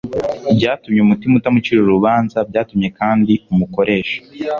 [0.57, 4.17] byatumye umutima utamucira urubanza Byatumye kandi umukoresha